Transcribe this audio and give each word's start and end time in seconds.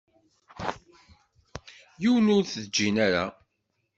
Yiwen 2.01 2.31
ur 2.35 2.43
t-ǧǧin 2.45 2.95
ara. 3.07 3.25